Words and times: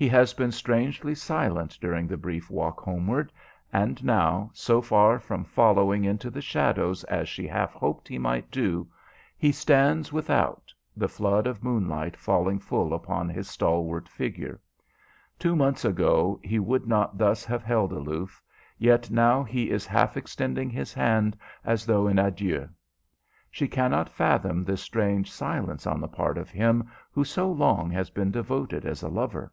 He 0.00 0.06
has 0.10 0.32
been 0.32 0.52
strangely 0.52 1.12
silent 1.12 1.76
during 1.80 2.06
the 2.06 2.16
brief 2.16 2.52
walk 2.52 2.78
homeward, 2.82 3.32
and 3.72 4.04
now, 4.04 4.50
so 4.54 4.80
far 4.80 5.18
from 5.18 5.42
following 5.42 6.04
into 6.04 6.30
the 6.30 6.40
shadows 6.40 7.02
as 7.02 7.28
she 7.28 7.48
half 7.48 7.72
hoped 7.72 8.06
he 8.06 8.16
might 8.16 8.48
do, 8.52 8.86
he 9.36 9.50
stands 9.50 10.12
without, 10.12 10.72
the 10.96 11.08
flood 11.08 11.48
of 11.48 11.64
moonlight 11.64 12.16
falling 12.16 12.60
full 12.60 12.94
upon 12.94 13.28
his 13.28 13.48
stalwart 13.50 14.08
figure. 14.08 14.60
Two 15.36 15.56
months 15.56 15.84
ago 15.84 16.38
he 16.44 16.60
would 16.60 16.86
not 16.86 17.18
thus 17.18 17.44
have 17.44 17.64
held 17.64 17.92
aloof, 17.92 18.40
yet 18.78 19.10
now 19.10 19.42
he 19.42 19.68
is 19.68 19.84
half 19.84 20.16
extending 20.16 20.70
his 20.70 20.94
hand 20.94 21.36
as 21.64 21.84
though 21.84 22.06
in 22.06 22.20
adieu. 22.20 22.68
She 23.50 23.66
cannot 23.66 24.08
fathom 24.08 24.62
this 24.62 24.80
strange 24.80 25.32
silence 25.32 25.88
on 25.88 26.00
the 26.00 26.06
part 26.06 26.38
of 26.38 26.50
him 26.50 26.88
who 27.10 27.24
so 27.24 27.50
long 27.50 27.90
has 27.90 28.10
been 28.10 28.30
devoted 28.30 28.86
as 28.86 29.02
a 29.02 29.08
lover. 29.08 29.52